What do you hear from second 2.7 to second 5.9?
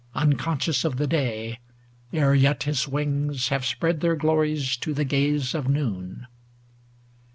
wings Have spread their glories to the gaze of